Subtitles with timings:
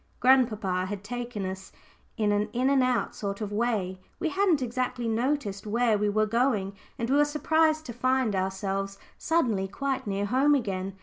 [0.19, 1.71] Grandpapa had taken us
[2.17, 6.73] an in and out sort of way we hadn't exactly noticed where we were going,
[6.97, 10.95] and we were surprised to find ourselves suddenly quite near home again.